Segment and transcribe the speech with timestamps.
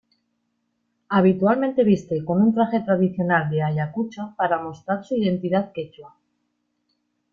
[1.09, 6.17] Habitualmente viste con un traje tradicional de Ayacucho para mostrar su identidad quechua.